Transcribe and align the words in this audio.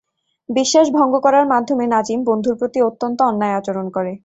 বিশ্বাস 0.49 0.87
ভঙ্গ 0.97 1.13
করার 1.25 1.45
মাধ্যমে 1.53 1.85
নাজিম 1.87 2.19
বন্ধুর 2.25 2.55
প্রতি 2.59 2.79
অত্যন্ত 2.89 3.19
অন্যায় 3.29 3.57
আচরণ 3.59 3.87
করে। 3.95 4.11